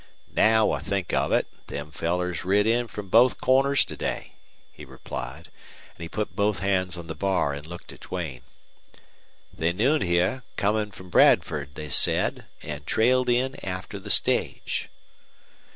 [0.35, 4.33] "Now I think of it, them fellers rid in from both corners today,"
[4.71, 5.51] he replied,
[5.93, 8.41] and he put both hands on the bar and looked at Duane.
[9.53, 14.89] "They nooned heah, comin' from Bradford, they said, an' trailed in after the stage."